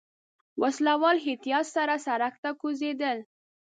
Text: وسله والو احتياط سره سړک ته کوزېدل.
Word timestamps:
وسله 0.61 0.93
والو 1.01 1.19
احتياط 1.23 1.65
سره 1.75 1.95
سړک 2.05 2.33
ته 2.43 2.49
کوزېدل. 2.61 3.17